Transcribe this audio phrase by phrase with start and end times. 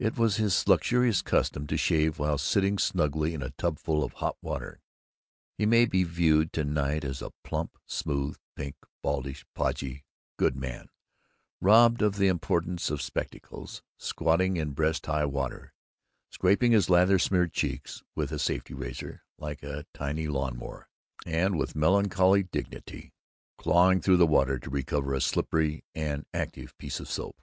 [0.00, 4.36] It was his luxurious custom to shave while sitting snugly in a tubful of hot
[4.42, 4.80] water.
[5.56, 10.04] He may be viewed to night as a plump, smooth, pink, baldish, podgy
[10.36, 10.88] goodman,
[11.60, 15.72] robbed of the importance of spectacles, squatting in breast high water,
[16.28, 20.88] scraping his lather smeared cheeks with a safety razor like a tiny lawn mower,
[21.24, 23.12] and with melancholy dignity
[23.58, 27.40] clawing through the water to recover a slippery and active piece of soap.